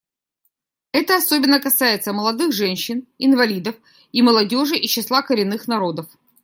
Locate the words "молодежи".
4.23-4.75